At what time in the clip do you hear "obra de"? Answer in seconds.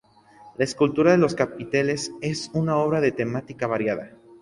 2.77-3.11